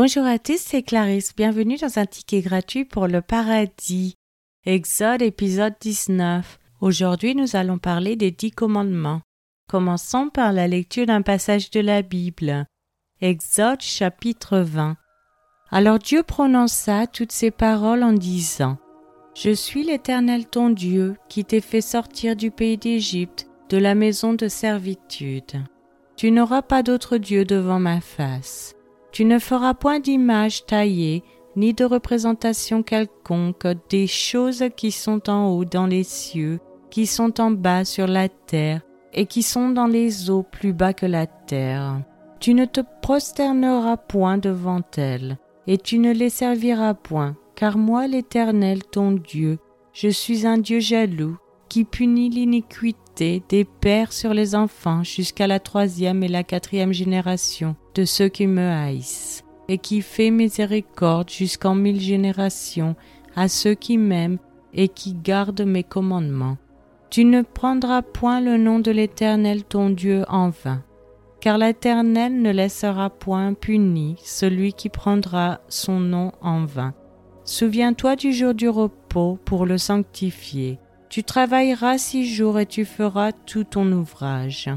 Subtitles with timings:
[0.00, 1.34] Bonjour à tous, c'est Clarisse.
[1.34, 4.14] Bienvenue dans un ticket gratuit pour le paradis.
[4.64, 6.60] Exode épisode 19.
[6.80, 9.22] Aujourd'hui, nous allons parler des dix commandements.
[9.68, 12.66] Commençons par la lecture d'un passage de la Bible.
[13.20, 14.96] Exode chapitre 20.
[15.72, 18.78] Alors Dieu prononça toutes ces paroles en disant
[19.34, 24.32] Je suis l'Éternel ton Dieu qui t'ai fait sortir du pays d'Égypte, de la maison
[24.32, 25.64] de servitude.
[26.16, 28.77] Tu n'auras pas d'autre Dieu devant ma face.
[29.12, 31.24] Tu ne feras point d'image taillée,
[31.56, 37.40] ni de représentation quelconque des choses qui sont en haut dans les cieux, qui sont
[37.40, 38.82] en bas sur la terre,
[39.12, 42.00] et qui sont dans les eaux plus bas que la terre.
[42.40, 48.06] Tu ne te prosterneras point devant elles, et tu ne les serviras point, car moi
[48.06, 49.58] l'Éternel ton Dieu,
[49.92, 51.38] je suis un Dieu jaloux,
[51.68, 57.74] qui punit l'iniquité des pères sur les enfants jusqu'à la troisième et la quatrième génération
[57.94, 62.94] de ceux qui me haïssent, et qui fait miséricorde jusqu'en mille générations
[63.34, 64.38] à ceux qui m'aiment
[64.72, 66.56] et qui gardent mes commandements.
[67.10, 70.84] Tu ne prendras point le nom de l'Éternel ton Dieu en vain,
[71.40, 76.94] car l'Éternel ne laissera point puni celui qui prendra son nom en vain.
[77.44, 80.78] Souviens-toi du jour du repos pour le sanctifier.
[81.08, 84.68] Tu travailleras six jours et tu feras tout ton ouvrage.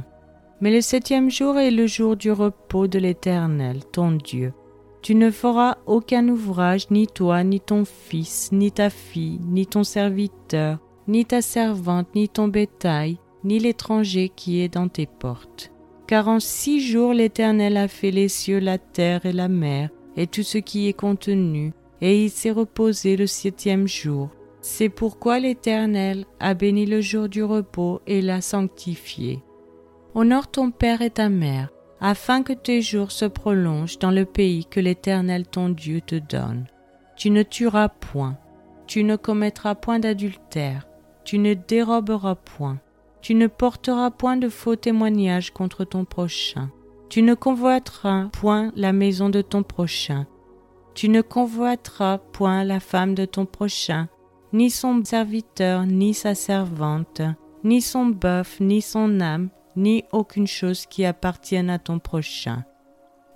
[0.61, 4.53] Mais le septième jour est le jour du repos de l'Éternel, ton Dieu.
[5.01, 9.83] Tu ne feras aucun ouvrage, ni toi, ni ton fils, ni ta fille, ni ton
[9.83, 15.71] serviteur, ni ta servante, ni ton bétail, ni l'étranger qui est dans tes portes.
[16.07, 20.27] Car en six jours l'Éternel a fait les cieux, la terre et la mer, et
[20.27, 24.29] tout ce qui est contenu, et il s'est reposé le septième jour.
[24.61, 29.43] C'est pourquoi l'Éternel a béni le jour du repos et l'a sanctifié.
[30.13, 34.65] Honore ton Père et ta Mère, afin que tes jours se prolongent dans le pays
[34.65, 36.67] que l'Éternel ton Dieu te donne.
[37.15, 38.37] Tu ne tueras point,
[38.85, 40.87] tu ne commettras point d'adultère,
[41.23, 42.79] tu ne déroberas point,
[43.21, 46.69] tu ne porteras point de faux témoignages contre ton prochain,
[47.09, 50.27] tu ne convoiteras point la maison de ton prochain,
[50.93, 54.07] tu ne convoiteras point la femme de ton prochain,
[54.53, 57.21] ni son serviteur, ni sa servante,
[57.63, 62.65] ni son bœuf, ni son âme, ni aucune chose qui appartienne à ton prochain.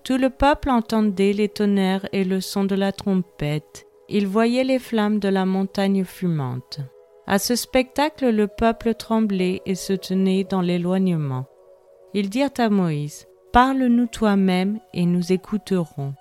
[0.03, 3.85] Tout le peuple entendait les tonnerres et le son de la trompette.
[4.07, 6.79] Il voyait les flammes de la montagne fumante.
[7.25, 11.45] À ce spectacle, le peuple tremblait et se tenait dans l'éloignement.
[12.13, 16.13] Ils dirent à Moïse, Parle-nous toi-même et nous écouterons.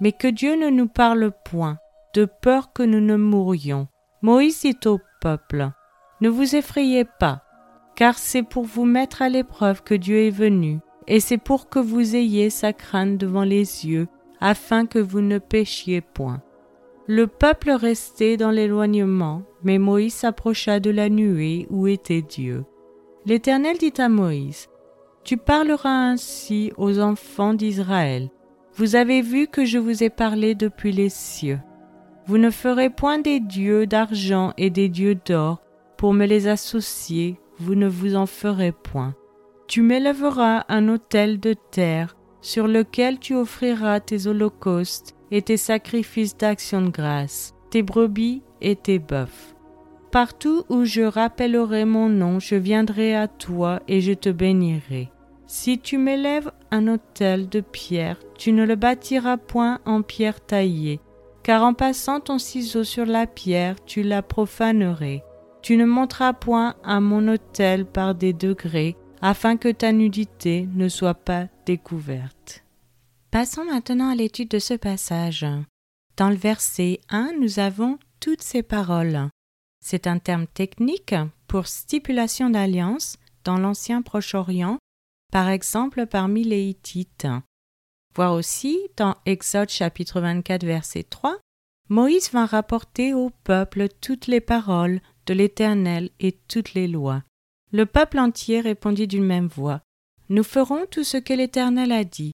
[0.00, 1.78] Mais que Dieu ne nous parle point,
[2.14, 3.88] de peur que nous ne mourions.
[4.24, 5.70] Moïse dit au peuple,
[6.22, 7.42] Ne vous effrayez pas,
[7.94, 11.78] car c'est pour vous mettre à l'épreuve que Dieu est venu, et c'est pour que
[11.78, 14.08] vous ayez sa crainte devant les yeux,
[14.40, 16.40] afin que vous ne péchiez point.
[17.06, 22.64] Le peuple restait dans l'éloignement, mais Moïse s'approcha de la nuée où était Dieu.
[23.26, 24.68] L'Éternel dit à Moïse,
[25.22, 28.30] Tu parleras ainsi aux enfants d'Israël.
[28.76, 31.58] Vous avez vu que je vous ai parlé depuis les cieux.
[32.26, 35.60] Vous ne ferez point des dieux d'argent et des dieux d'or
[35.98, 39.14] pour me les associer, vous ne vous en ferez point.
[39.68, 46.36] Tu m'élèveras un autel de terre sur lequel tu offriras tes holocaustes et tes sacrifices
[46.36, 49.54] d'action de grâce, tes brebis et tes bœufs.
[50.10, 55.10] Partout où je rappellerai mon nom, je viendrai à toi et je te bénirai.
[55.46, 61.00] Si tu m'élèves un autel de pierre, tu ne le bâtiras point en pierre taillée,
[61.44, 65.22] car en passant ton ciseau sur la pierre, tu la profanerais.
[65.62, 70.88] Tu ne monteras point à mon autel par des degrés, afin que ta nudité ne
[70.88, 72.64] soit pas découverte.
[73.30, 75.46] Passons maintenant à l'étude de ce passage.
[76.16, 79.28] Dans le verset 1, nous avons toutes ces paroles.
[79.84, 81.14] C'est un terme technique
[81.46, 84.78] pour stipulation d'alliance dans l'ancien Proche-Orient,
[85.30, 87.26] par exemple parmi les Hittites.
[88.14, 91.36] Voir aussi dans Exode chapitre 24 verset 3,
[91.88, 97.24] Moïse vint rapporter au peuple toutes les paroles de l'Éternel et toutes les lois.
[97.72, 99.80] Le peuple entier répondit d'une même voix.
[100.28, 102.30] Nous ferons tout ce que l'Éternel a dit.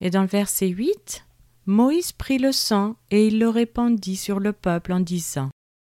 [0.00, 1.24] Et dans le verset 8,
[1.66, 5.50] Moïse prit le sang et il le répandit sur le peuple en disant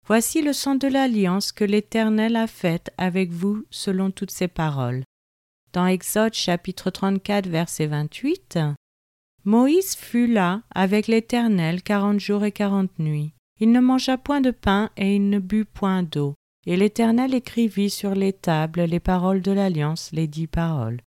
[0.06, 5.04] Voici le sang de l'alliance que l'Éternel a faite avec vous selon toutes ces paroles.
[5.74, 8.60] Dans Exode chapitre 34 verset 28,
[9.48, 13.32] Moïse fut là avec l'Éternel quarante jours et quarante nuits.
[13.62, 16.36] Il ne mangea point de pain et il ne but point d'eau.
[16.66, 21.00] Et l'Éternel écrivit sur les tables les paroles de l'Alliance, les dix paroles.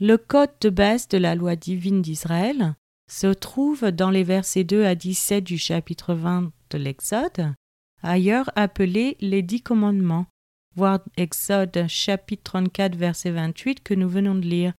[0.00, 2.74] Le code de base de la loi divine d'Israël
[3.08, 7.54] se trouve dans les versets 2 à 17 du chapitre 20 de l'Exode,
[8.02, 10.26] ailleurs appelés les dix commandements,
[10.74, 14.72] voir Exode chapitre 34 verset 28 que nous venons de lire,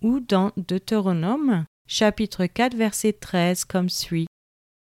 [0.00, 4.28] ou dans Deutéronome chapitre 4 verset 13 comme suit.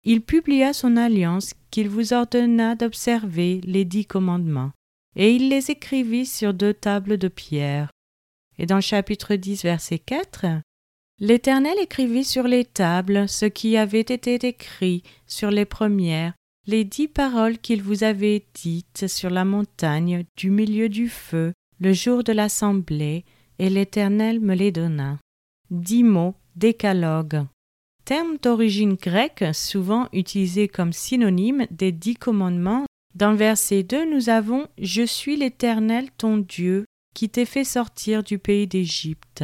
[0.05, 4.71] Il publia son alliance qu'il vous ordonna d'observer les dix commandements,
[5.17, 7.89] et il les écrivit sur deux tables de pierre.
[8.57, 10.45] Et dans chapitre 10 verset 4,
[11.19, 16.33] L'Éternel écrivit sur les tables ce qui avait été écrit sur les premières,
[16.65, 21.51] les dix paroles qu'il vous avait dites sur la montagne du milieu du feu,
[21.81, 23.25] le jour de l'assemblée,
[23.59, 25.17] et l'Éternel me les donna.
[25.69, 27.45] Dix mots, décalogue.
[28.05, 32.85] Terme d'origine grecque souvent utilisé comme synonyme des dix commandements.
[33.15, 36.85] Dans verset 2, nous avons Je suis l'Éternel ton Dieu
[37.15, 39.43] qui t'ai fait sortir du pays d'Égypte.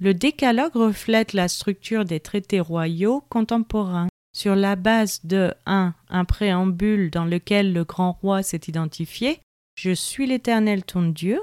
[0.00, 4.08] Le décalogue reflète la structure des traités royaux contemporains.
[4.36, 5.94] Sur la base de 1.
[6.08, 9.38] Un préambule dans lequel le grand roi s'est identifié
[9.76, 11.40] Je suis l'Éternel ton Dieu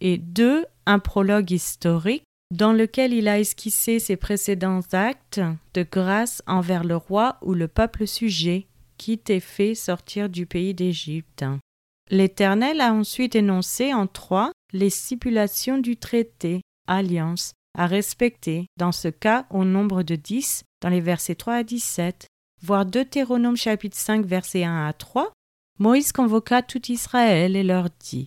[0.00, 0.66] et 2.
[0.86, 5.40] Un prologue historique dans lequel il a esquissé ses précédents actes
[5.72, 8.66] de grâce envers le roi ou le peuple sujet
[8.98, 11.46] qui t'est fait sortir du pays d'Égypte.
[12.10, 19.08] L'Éternel a ensuite énoncé en trois les stipulations du traité, alliance, à respecter, dans ce
[19.08, 22.26] cas au nombre de dix, dans les versets 3 à 17,
[22.60, 25.32] voire Deutéronome chapitre 5 versets 1 à 3,
[25.78, 28.26] Moïse convoqua tout Israël et leur dit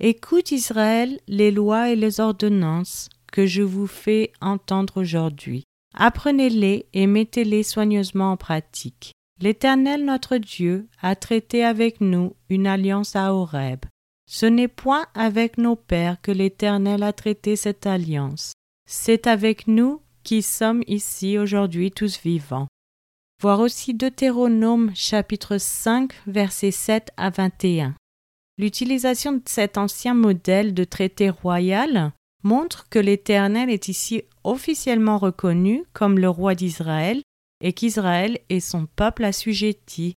[0.00, 5.64] Écoute Israël les lois et les ordonnances que je vous fais entendre aujourd'hui.
[5.92, 9.12] Apprenez-les et mettez-les soigneusement en pratique.
[9.42, 13.80] L'Éternel notre Dieu a traité avec nous une alliance à Horeb.
[14.26, 18.54] Ce n'est point avec nos pères que l'Éternel a traité cette alliance,
[18.88, 22.68] c'est avec nous qui sommes ici aujourd'hui tous vivants.
[23.42, 27.96] Voir aussi Deutéronome chapitre 5 versets 7 à 21.
[28.56, 32.12] L'utilisation de cet ancien modèle de traité royal
[32.42, 37.22] montre que l'Éternel est ici officiellement reconnu comme le roi d'Israël
[37.62, 40.14] et qu'Israël est son peuple assujetti.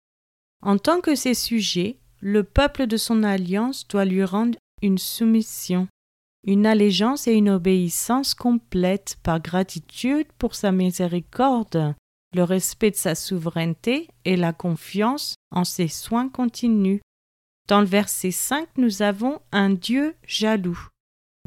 [0.64, 5.88] En tant que ses sujets, le peuple de son alliance doit lui rendre une soumission
[6.48, 11.94] une allégeance et une obéissance complète par gratitude pour sa miséricorde,
[12.34, 17.02] le respect de sa souveraineté et la confiance en ses soins continus.
[17.68, 20.80] Dans le verset 5, nous avons un Dieu jaloux.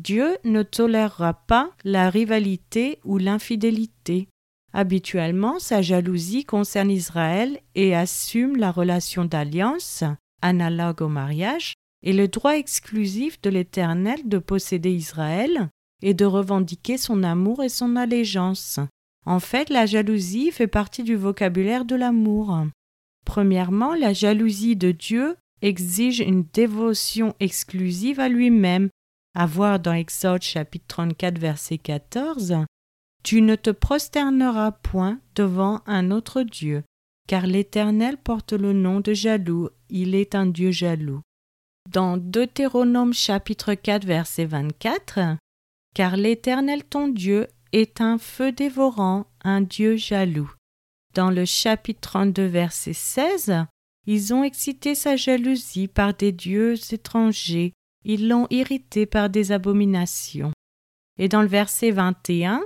[0.03, 4.29] Dieu ne tolérera pas la rivalité ou l'infidélité.
[4.73, 10.05] Habituellement, sa jalousie concerne Israël et assume la relation d'alliance,
[10.41, 15.69] analogue au mariage, et le droit exclusif de l'Éternel de posséder Israël
[16.03, 18.81] et de revendiquer son amour et son allégeance.
[19.27, 22.57] En fait, la jalousie fait partie du vocabulaire de l'amour.
[23.27, 28.89] Premièrement, la jalousie de Dieu exige une dévotion exclusive à lui-même.
[29.35, 32.65] À voir dans Exode chapitre 34 verset 14.
[33.23, 36.83] Tu ne te prosterneras point devant un autre Dieu,
[37.29, 41.23] car l'Éternel porte le nom de jaloux, il est un Dieu jaloux
[41.91, 45.37] dans Deutéronome chapitre 4 verset 24
[45.95, 50.53] Car l'Éternel ton Dieu est un feu dévorant, un Dieu jaloux.
[51.15, 53.65] Dans le chapitre 32 verset 16
[54.07, 57.73] Ils ont excité sa jalousie par des dieux étrangers,
[58.05, 60.53] ils l'ont irrité par des abominations.
[61.19, 62.63] Et dans le verset 21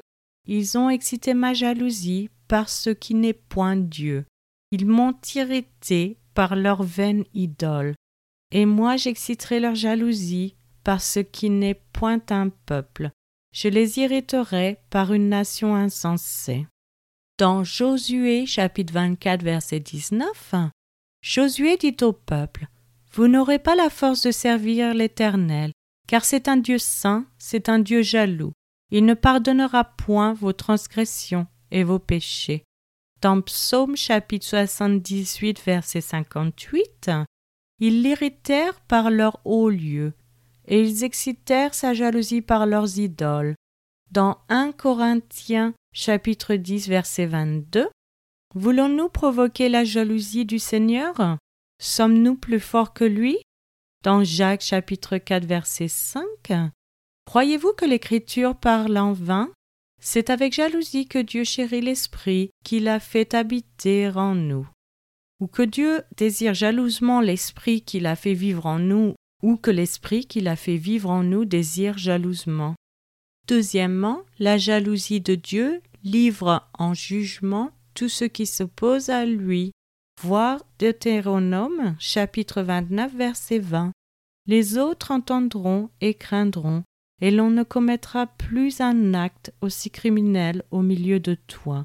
[0.47, 4.27] Ils ont excité ma jalousie par ce qui n'est point Dieu.
[4.71, 7.95] Ils m'ont irrité par leur vaine idole
[8.55, 13.11] et moi j'exciterai leur jalousie par ce qui n'est point un peuple.
[13.53, 16.67] Je les irriterai par une nation insensée.
[17.39, 20.55] Dans Josué chapitre 24 verset 19,
[21.21, 22.69] Josué dit au peuple,
[23.15, 25.71] Vous n'aurez pas la force de servir l'Éternel,
[26.09, 28.53] car c'est un Dieu saint, c'est un Dieu jaloux.
[28.91, 32.65] Il ne pardonnera point vos transgressions et vos péchés.
[33.21, 37.13] Dans Psaume chapitre 78 verset 58,
[37.79, 40.15] ils l'irritèrent par leurs hauts lieux,
[40.67, 43.55] et ils excitèrent sa jalousie par leurs idoles.
[44.11, 47.89] Dans 1 Corinthiens chapitre 10 verset 22,
[48.57, 51.39] Voulons-nous provoquer la jalousie du Seigneur?
[51.87, 53.37] Sommes-nous plus forts que lui?
[54.03, 56.25] Dans Jacques chapitre 4 verset 5,
[57.27, 59.53] Croyez-vous que l'Écriture parle en vain?
[60.01, 64.67] C'est avec jalousie que Dieu chérit l'Esprit qu'il a fait habiter en nous
[65.41, 70.25] ou que Dieu désire jalousement l'esprit qu'il a fait vivre en nous, ou que l'esprit
[70.25, 72.75] qu'il a fait vivre en nous désire jalousement.
[73.47, 79.73] Deuxièmement, la jalousie de Dieu livre en jugement tout ce qui s'oppose à lui.
[80.23, 83.93] Voir Deutéronome chapitre 29 verset 20.
[84.47, 86.83] Les autres entendront et craindront,
[87.21, 91.85] et l'on ne commettra plus un acte aussi criminel au milieu de toi.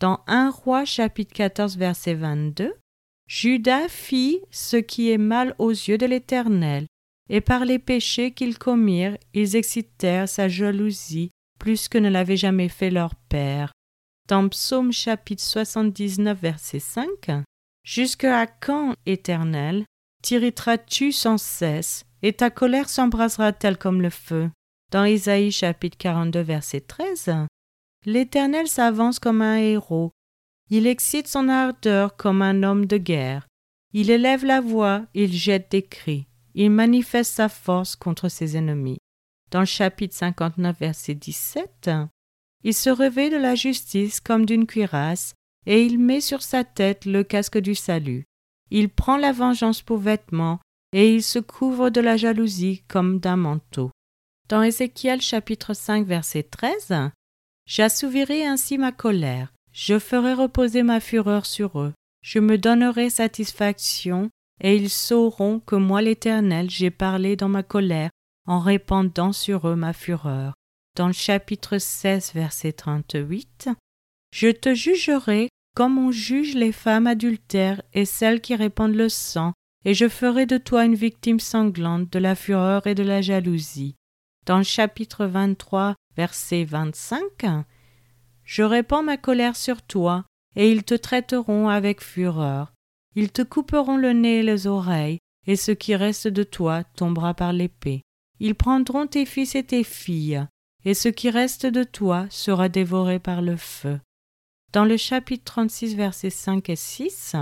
[0.00, 2.74] Dans 1 roi chapitre 14 verset 22,
[3.26, 6.86] Judas fit ce qui est mal aux yeux de l'Éternel,
[7.30, 12.68] et par les péchés qu'ils commirent, ils excitèrent sa jalousie plus que ne l'avait jamais
[12.68, 13.72] fait leur père.
[14.28, 17.08] Dans Psaume chapitre 79 verset 5,
[17.84, 19.84] Jusqu'à quand, Éternel,
[20.22, 24.50] t'irriteras-tu sans cesse, et ta colère s'embrasera-t-elle comme le feu?
[24.90, 27.46] Dans Isaïe chapitre 42 verset 13,
[28.06, 30.12] L'Éternel s'avance comme un héros,
[30.70, 33.46] il excite son ardeur comme un homme de guerre,
[33.92, 38.98] il élève la voix, il jette des cris, il manifeste sa force contre ses ennemis.
[39.50, 41.90] Dans le chapitre 59 verset 17,
[42.62, 45.34] il se revêt de la justice comme d'une cuirasse,
[45.66, 48.24] et il met sur sa tête le casque du salut.
[48.70, 50.60] Il prend la vengeance pour vêtement,
[50.92, 53.90] et il se couvre de la jalousie comme d'un manteau.
[54.48, 57.10] Dans Ézéchiel chapitre 5 verset 13,
[57.66, 64.30] J'assouvirai ainsi ma colère, je ferai reposer ma fureur sur eux, je me donnerai satisfaction,
[64.60, 68.10] et ils sauront que moi l'Éternel j'ai parlé dans ma colère,
[68.46, 70.54] en répandant sur eux ma fureur.
[70.94, 73.70] Dans le chapitre 16 verset 38,
[74.32, 79.52] Je te jugerai comme on juge les femmes adultères et celles qui répandent le sang,
[79.84, 83.96] et je ferai de toi une victime sanglante de la fureur et de la jalousie.
[84.46, 87.22] Dans le chapitre 23, verset 25,
[88.44, 90.24] Je répands ma colère sur toi,
[90.56, 92.72] et ils te traiteront avec fureur.
[93.16, 97.34] Ils te couperont le nez et les oreilles, et ce qui reste de toi tombera
[97.34, 98.02] par l'épée.
[98.40, 100.46] Ils prendront tes fils et tes filles,
[100.84, 103.98] et ce qui reste de toi sera dévoré par le feu.
[104.74, 107.36] Dans le chapitre 36, versets 5 et 6,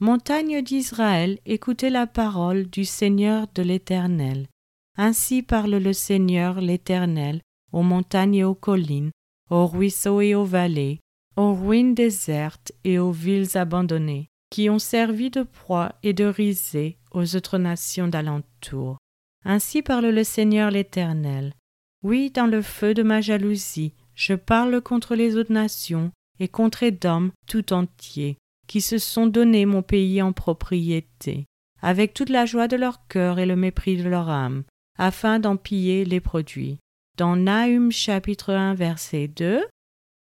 [0.00, 4.48] Montagne d'Israël, écoutez la parole du Seigneur de l'Éternel.
[4.96, 9.12] Ainsi parle le Seigneur l'Éternel aux montagnes et aux collines,
[9.48, 10.98] aux ruisseaux et aux vallées,
[11.36, 16.98] aux ruines désertes et aux villes abandonnées, qui ont servi de proie et de risée
[17.12, 18.98] aux autres nations d'alentour.
[19.44, 21.54] Ainsi parle le Seigneur l'Éternel.
[22.02, 26.82] Oui, dans le feu de ma jalousie, je parle contre les autres nations et contre
[26.82, 31.46] Édom tout entier, qui se sont donné mon pays en propriété,
[31.82, 34.64] avec toute la joie de leur cœur et le mépris de leur âme,
[34.98, 36.78] afin d'en piller les produits.
[37.16, 39.64] Dans Nahum chapitre 1 verset 2,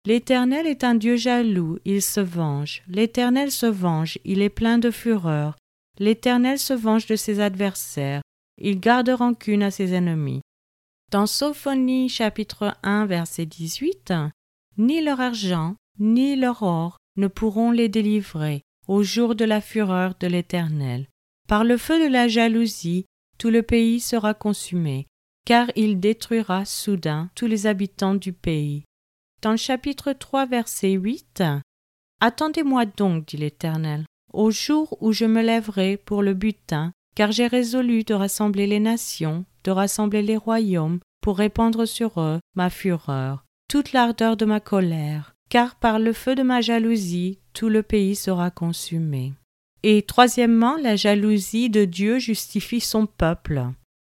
[0.08, 2.82] L'Éternel est un Dieu jaloux, il se venge.
[2.88, 5.56] L'Éternel se venge, il est plein de fureur.
[6.00, 8.22] L'Éternel se venge de ses adversaires,
[8.58, 10.42] il garde rancune à ses ennemis.
[11.12, 14.14] Dans Sophonie chapitre 1 verset 18,
[14.78, 20.28] Ni leur argent, ni leur ne pourront les délivrer au jour de la fureur de
[20.28, 21.08] l'Éternel.
[21.48, 23.06] Par le feu de la jalousie,
[23.38, 25.08] tout le pays sera consumé,
[25.46, 28.84] car il détruira soudain tous les habitants du pays.
[29.42, 31.44] Dans le chapitre 3, verset 8,
[32.20, 37.48] Attendez-moi donc, dit l'Éternel, au jour où je me lèverai pour le butin, car j'ai
[37.48, 43.46] résolu de rassembler les nations, de rassembler les royaumes, pour répandre sur eux ma fureur,
[43.68, 48.16] toute l'ardeur de ma colère, car par le feu de ma jalousie tout le pays
[48.16, 49.34] sera consumé.
[49.84, 53.66] Et troisièmement, la jalousie de Dieu justifie son peuple.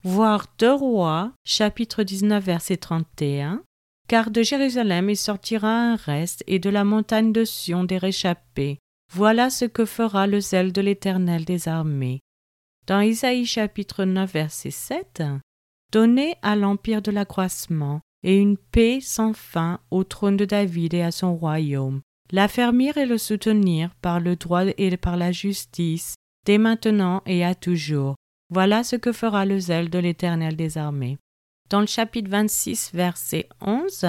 [0.04, 3.62] Voir deux rois, chapitre 19, verset 31.
[4.06, 8.78] Car de Jérusalem il sortira un reste, et de la montagne de Sion des réchappés.
[9.12, 12.20] Voilà ce que fera le zèle de l'Éternel des armées.
[12.86, 15.24] Dans Isaïe chapitre 9, verset 7.
[15.90, 21.02] Donnez à l'empire de l'accroissement, et une paix sans fin au trône de David et
[21.02, 22.00] à son royaume,
[22.32, 26.14] l'affermir et le soutenir par le droit et par la justice,
[26.46, 28.16] dès maintenant et à toujours.
[28.50, 31.18] Voilà ce que fera le zèle de l'Éternel des armées.
[31.70, 34.06] Dans le chapitre 26, verset 11,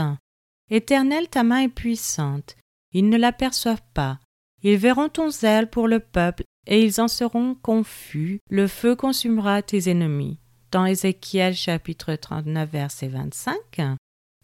[0.72, 2.56] Éternel, ta main est puissante,
[2.94, 4.20] ils ne l'aperçoivent pas.
[4.64, 8.40] Ils verront ton zèle pour le peuple, et ils en seront confus.
[8.50, 10.40] Le feu consumera tes ennemis.
[10.72, 13.56] Dans Ézéchiel chapitre 39, verset 25,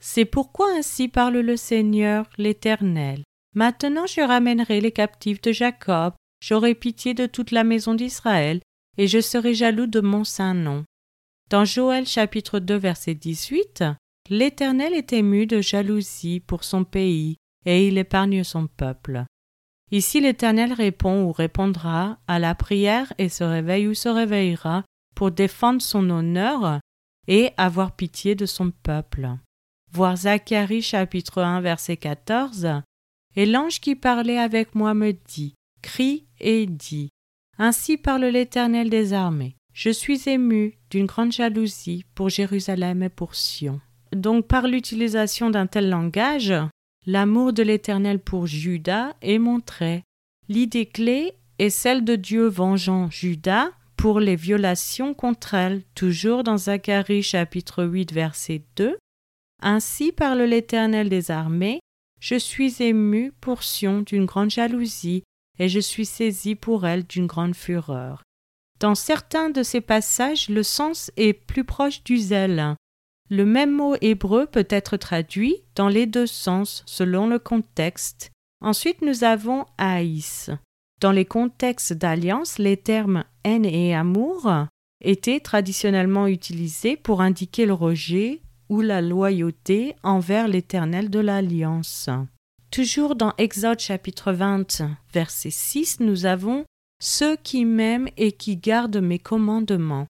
[0.01, 3.24] c'est pourquoi ainsi parle le Seigneur l'Éternel.
[3.53, 8.62] Maintenant je ramènerai les captifs de Jacob, j'aurai pitié de toute la maison d'Israël,
[8.98, 10.84] et je serai jaloux de mon saint nom.
[11.50, 13.84] Dans Joël chapitre 2 verset 18,
[14.29, 19.25] l'Éternel est ému de jalousie pour son pays, et il épargne son peuple.
[19.91, 24.84] Ici l'Éternel répond ou répondra à la prière et se réveille ou se réveillera
[25.15, 26.79] pour défendre son honneur
[27.27, 29.29] et avoir pitié de son peuple.
[29.93, 32.81] Voir Zacharie chapitre 1 verset 14.
[33.36, 37.10] Et l'ange qui parlait avec moi me dit, crie et dit,
[37.57, 39.57] Ainsi parle l'Éternel des armées.
[39.74, 43.81] Je suis ému d'une grande jalousie pour Jérusalem et pour Sion.
[44.15, 46.53] Donc par l'utilisation d'un tel langage,
[47.05, 50.03] l'amour de l'Éternel pour Judas est montré.
[50.48, 56.57] L'idée clé est celle de Dieu vengeant Judas pour les violations contre elle, toujours dans
[56.57, 58.98] Zacharie chapitre 8 verset 2.
[59.62, 61.80] Ainsi parle l'Éternel des armées,
[62.20, 65.24] je suis ému pour Sion d'une grande jalousie,
[65.60, 68.24] et je suis saisi pour elle d'une grande fureur.
[68.80, 72.75] Dans certains de ces passages, le sens est plus proche du zèle.
[73.30, 78.32] Le même mot hébreu peut être traduit dans les deux sens selon le contexte.
[78.60, 80.50] Ensuite, nous avons haïs.
[81.00, 84.51] Dans les contextes d'alliance, les termes haine et amour
[85.03, 88.41] étaient traditionnellement utilisés pour indiquer le rejet
[88.72, 92.10] ou la loyauté envers l'Éternel de l'Alliance.
[92.72, 96.63] Toujours dans Exode chapitre 20, verset 6, nous avons
[97.01, 100.08] Ceux qui m'aiment et qui gardent mes commandements.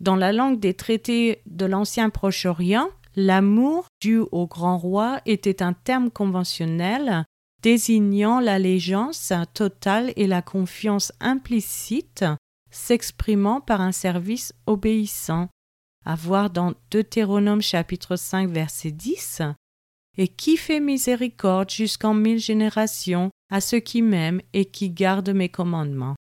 [0.00, 5.72] Dans la langue des traités de l'ancien Proche-Orient, l'amour dû au grand roi était un
[5.72, 7.24] terme conventionnel
[7.62, 12.26] désignant l'allégeance totale et la confiance implicite
[12.70, 15.48] s'exprimant par un service obéissant.
[16.04, 19.42] À voir dans Deutéronome chapitre 5 verset 10
[20.16, 25.48] et qui fait miséricorde jusqu'en mille générations à ceux qui m'aiment et qui gardent mes
[25.48, 26.16] commandements?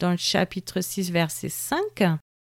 [0.00, 1.80] Dans le chapitre 6 verset 5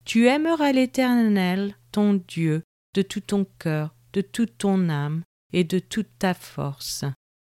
[0.06, 2.64] Tu aimeras l'Éternel, ton Dieu,
[2.96, 7.06] de tout ton cœur, de toute ton âme et de toute ta force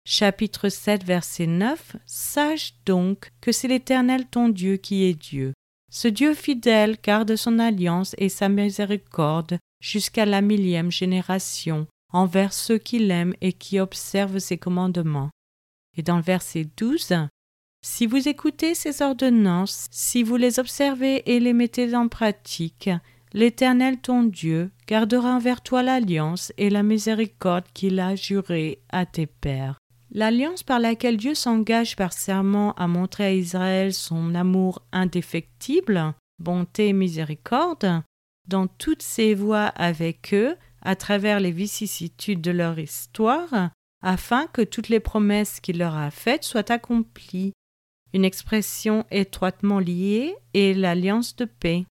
[0.05, 5.53] chapitre 7, verset 9 Sache donc que c'est l'Éternel ton Dieu qui est Dieu.
[5.97, 12.77] Ce Dieu fidèle garde son alliance et sa miséricorde jusqu'à la millième génération envers ceux
[12.77, 15.29] qui l'aiment et qui observent ses commandements.
[15.95, 17.13] Et dans le verset 12
[17.81, 22.89] Si vous écoutez ces ordonnances, si vous les observez et les mettez en pratique,
[23.31, 29.27] l'Éternel ton Dieu gardera envers toi l'alliance et la miséricorde qu'il a jurée à tes
[29.27, 29.77] pères.
[30.15, 36.87] L'alliance par laquelle Dieu s'engage par serment à montrer à Israël son amour indéfectible, bonté
[36.87, 38.01] et miséricorde,
[38.47, 44.61] dans toutes ses voies avec eux, à travers les vicissitudes de leur histoire, afin que
[44.61, 47.51] toutes les promesses qu'il leur a faites soient accomplies.
[48.13, 51.85] Une expression étroitement liée est l'alliance de paix.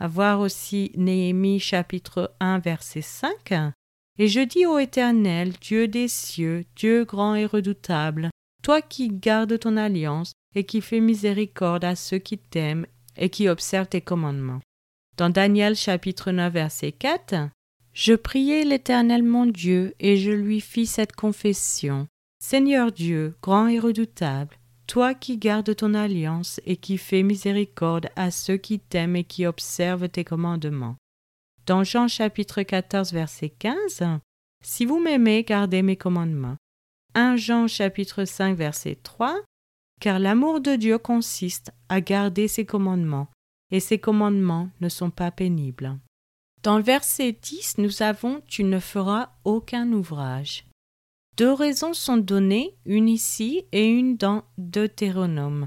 [0.00, 3.52] À voir aussi Néhémie chapitre 1 verset 5
[4.18, 8.30] et je dis ô Éternel, Dieu des cieux, Dieu grand et redoutable,
[8.62, 13.48] toi qui gardes ton alliance et qui fais miséricorde à ceux qui t'aiment et qui
[13.48, 14.60] observent tes commandements.
[15.16, 17.50] Dans Daniel chapitre 9 verset 4,
[17.92, 22.06] Je priai l'Éternel mon Dieu et je lui fis cette confession.
[22.42, 28.30] Seigneur Dieu, grand et redoutable, toi qui gardes ton alliance et qui fais miséricorde à
[28.30, 30.96] ceux qui t'aiment et qui observent tes commandements.
[31.70, 34.02] Dans Jean chapitre 14 verset 15,
[34.60, 36.56] Si vous m'aimez, gardez mes commandements.
[37.14, 39.40] 1 Jean chapitre 5 verset 3,
[40.00, 43.28] Car l'amour de Dieu consiste à garder ses commandements,
[43.70, 45.96] et ses commandements ne sont pas pénibles.
[46.64, 50.66] Dans le verset 10, nous avons Tu ne feras aucun ouvrage.
[51.36, 55.66] Deux raisons sont données, une ici et une dans Deutéronome.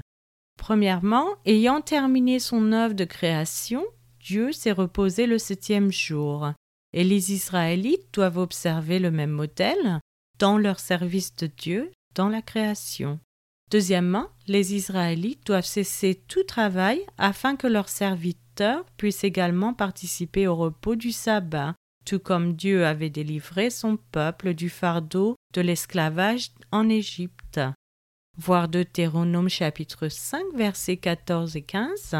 [0.58, 3.86] Premièrement, ayant terminé son œuvre de création,
[4.24, 6.50] Dieu s'est reposé le septième jour,
[6.94, 10.00] et les Israélites doivent observer le même modèle
[10.38, 13.20] dans leur service de Dieu dans la création.
[13.70, 20.56] Deuxièmement, les Israélites doivent cesser tout travail afin que leurs serviteurs puissent également participer au
[20.56, 21.74] repos du sabbat,
[22.06, 27.60] tout comme Dieu avait délivré son peuple du fardeau de l'esclavage en Égypte.
[28.38, 32.16] Voir Deutéronome chapitre 5 versets 14 et 15.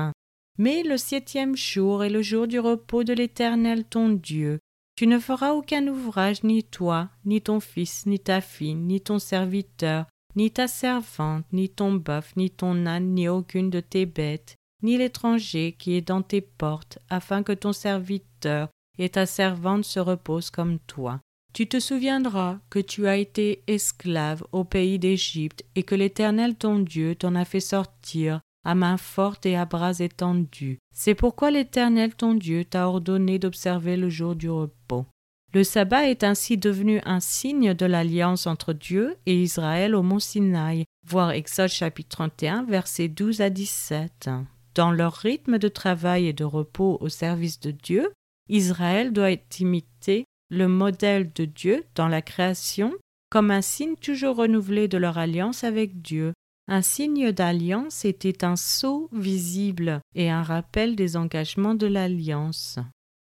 [0.59, 4.61] Mais le septième jour est le jour du repos de l'Éternel ton Dieu.
[4.97, 9.19] Tu ne feras aucun ouvrage, ni toi, ni ton fils, ni ta fille, ni ton
[9.19, 14.55] serviteur, ni ta servante, ni ton bœuf, ni ton âne, ni aucune de tes bêtes,
[14.85, 19.99] ni l'étranger qui est dans tes portes, afin que ton serviteur et ta servante se
[19.99, 21.21] reposent comme toi.
[21.53, 26.79] Tu te souviendras que tu as été esclave au pays d'Égypte, et que l'Éternel ton
[26.79, 30.79] Dieu t'en a fait sortir à main forte et à bras étendus.
[30.94, 35.07] C'est pourquoi l'Éternel ton Dieu t'a ordonné d'observer le jour du repos.
[35.53, 40.18] Le sabbat est ainsi devenu un signe de l'alliance entre Dieu et Israël au mont
[40.18, 44.31] Sinaï, voir Exode chapitre 31 versets 12 à 17.
[44.74, 48.12] Dans leur rythme de travail et de repos au service de Dieu,
[48.48, 52.92] Israël doit imiter le modèle de Dieu dans la création
[53.31, 56.33] comme un signe toujours renouvelé de leur alliance avec Dieu.
[56.66, 62.79] Un signe d'alliance était un sceau visible et un rappel des engagements de l'alliance.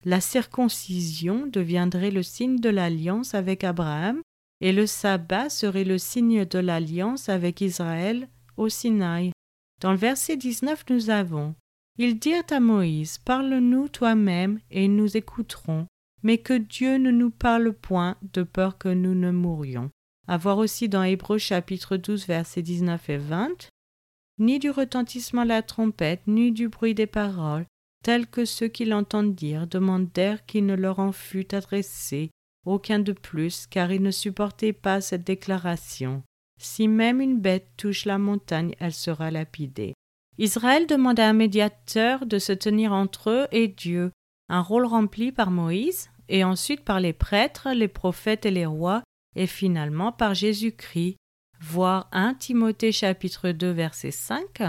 [0.04, 4.20] La circoncision deviendrait le signe de l'alliance avec Abraham
[4.60, 9.30] et le sabbat serait le signe de l'alliance avec Israël au Sinaï.
[9.80, 11.54] Dans le verset 19, nous avons
[11.98, 15.86] Ils dirent à Moïse Parle-nous toi-même et nous écouterons,
[16.22, 19.90] mais que Dieu ne nous parle point de peur que nous ne mourions.
[20.28, 23.68] À voir aussi dans Hébreux chapitre 12 versets 19 et 20
[24.38, 27.66] Ni du retentissement de la trompette, ni du bruit des paroles,
[28.02, 32.30] tels que ceux qui l'entendent demandèrent qu'il ne leur en fût adressé
[32.66, 36.22] aucun de plus, car ils ne supportaient pas cette déclaration.
[36.60, 39.94] Si même une bête touche la montagne, elle sera lapidée.
[40.38, 44.12] Israël demanda à un médiateur de se tenir entre eux et Dieu,
[44.48, 49.02] un rôle rempli par Moïse, et ensuite par les prêtres, les prophètes et les rois,
[49.36, 51.16] et finalement par Jésus-Christ.
[51.60, 54.62] Voir 1 Timothée chapitre 2 verset 5.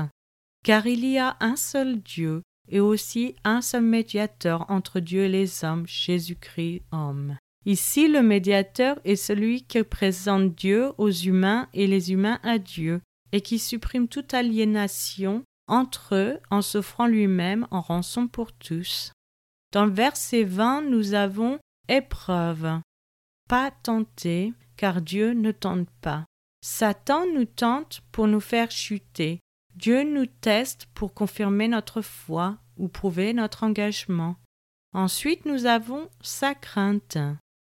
[0.63, 5.29] Car il y a un seul Dieu, et aussi un seul médiateur entre Dieu et
[5.29, 7.37] les hommes, Jésus-Christ homme.
[7.65, 13.01] Ici, le médiateur est celui qui présente Dieu aux humains et les humains à Dieu,
[13.31, 19.13] et qui supprime toute aliénation entre eux en s'offrant lui-même en rançon pour tous.
[19.71, 22.81] Dans le verset 20, nous avons épreuve.
[23.51, 26.23] Pas tenté, car Dieu ne tente pas.
[26.63, 29.41] Satan nous tente pour nous faire chuter.
[29.75, 34.37] Dieu nous teste pour confirmer notre foi ou prouver notre engagement.
[34.93, 37.17] Ensuite, nous avons sa crainte.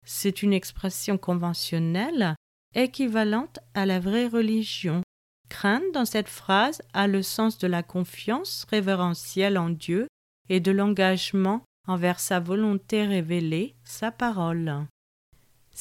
[0.04, 2.34] C'est une expression conventionnelle
[2.74, 5.00] équivalente à la vraie religion.
[5.48, 10.08] Crainte dans cette phrase a le sens de la confiance révérentielle en Dieu
[10.50, 14.84] et de l'engagement envers sa volonté révélée, sa parole.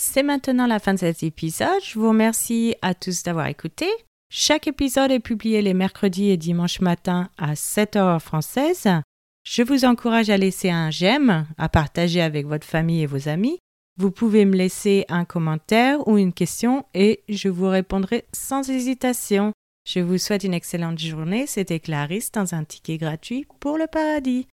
[0.02, 1.84] C'est maintenant la fin de cet épisode.
[1.84, 3.86] Je vous remercie à tous d'avoir écouté.
[4.32, 8.88] Chaque épisode est publié les mercredis et dimanches matin à 7 heures française.
[9.44, 13.60] Je vous encourage à laisser un j'aime, à partager avec votre famille et vos amis.
[13.98, 19.52] Vous pouvez me laisser un commentaire ou une question et je vous répondrai sans hésitation.
[19.86, 21.46] Je vous souhaite une excellente journée.
[21.46, 24.48] C'était Clarisse dans un ticket gratuit pour le paradis.